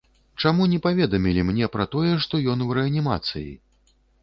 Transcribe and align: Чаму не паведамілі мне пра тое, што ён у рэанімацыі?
Чаму 0.45 0.63
не 0.71 0.79
паведамілі 0.85 1.43
мне 1.51 1.69
пра 1.77 1.87
тое, 1.97 2.15
што 2.25 2.41
ён 2.55 2.67
у 2.69 2.73
рэанімацыі? 2.81 3.49